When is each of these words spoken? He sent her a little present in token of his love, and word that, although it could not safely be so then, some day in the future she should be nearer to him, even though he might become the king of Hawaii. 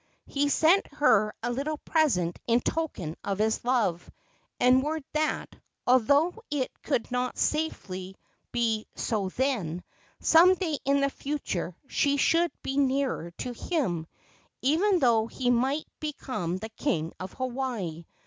He 0.25 0.49
sent 0.49 0.87
her 0.95 1.31
a 1.43 1.51
little 1.51 1.77
present 1.77 2.39
in 2.47 2.61
token 2.61 3.15
of 3.23 3.37
his 3.37 3.63
love, 3.63 4.09
and 4.59 4.81
word 4.81 5.03
that, 5.13 5.55
although 5.85 6.41
it 6.49 6.71
could 6.81 7.11
not 7.11 7.37
safely 7.37 8.15
be 8.51 8.87
so 8.95 9.29
then, 9.29 9.83
some 10.19 10.55
day 10.55 10.79
in 10.85 11.01
the 11.01 11.11
future 11.11 11.75
she 11.87 12.17
should 12.17 12.49
be 12.63 12.77
nearer 12.77 13.29
to 13.37 13.53
him, 13.53 14.07
even 14.63 14.97
though 14.97 15.27
he 15.27 15.51
might 15.51 15.85
become 15.99 16.57
the 16.57 16.69
king 16.69 17.13
of 17.19 17.33
Hawaii. 17.33 18.05